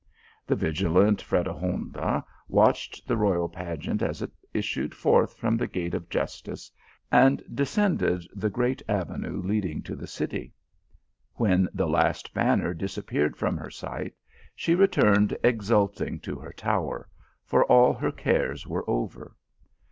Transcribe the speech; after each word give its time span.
The 0.47 0.55
vigilant 0.55 1.21
Fredegonda 1.21 2.25
watched 2.47 3.07
the 3.07 3.15
royal 3.15 3.47
pageant 3.47 4.01
as 4.01 4.23
it 4.23 4.31
issued 4.51 4.95
forth 4.95 5.35
from 5.35 5.57
the 5.57 5.67
gate 5.67 5.93
of 5.93 6.09
Justice, 6.09 6.71
and 7.11 7.43
de 7.53 7.61
scended 7.65 8.25
the 8.33 8.49
great 8.49 8.81
avenue 8.89 9.43
leading 9.43 9.83
to 9.83 9.95
the 9.95 10.07
city. 10.07 10.53
When 11.35 11.69
the 11.71 11.87
last 11.87 12.33
banner 12.33 12.73
disappeared 12.73 13.37
from 13.37 13.57
her 13.57 13.69
sight, 13.69 14.15
she 14.55 14.73
re 14.73 14.87
turned 14.87 15.37
exulting 15.43 16.19
to 16.21 16.39
her 16.39 16.51
tower, 16.53 17.07
for 17.45 17.63
all 17.65 17.93
her 17.93 18.11
cares 18.11 18.65
were 18.65 18.83
over. 18.89 19.35